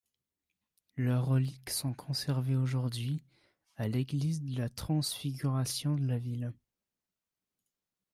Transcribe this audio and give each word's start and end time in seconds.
Leurs 0.95 1.27
reliques 1.27 1.69
sont 1.69 1.93
conservées 1.93 2.55
aujourd'hui 2.55 3.21
à 3.75 3.87
l'église 3.87 4.41
de 4.41 4.57
la 4.57 4.67
Transfiguration 4.67 5.93
de 5.95 6.07
la 6.07 6.17
ville. 6.17 6.53